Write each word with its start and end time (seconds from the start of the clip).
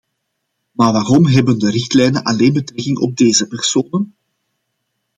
Maar 0.71 0.91
waarom 0.93 1.25
hebben 1.25 1.59
de 1.59 1.69
richtlijnen 1.69 2.23
alleen 2.23 2.53
betrekking 2.53 2.99
op 2.99 3.15
deze 3.17 3.47
personen? 3.47 4.15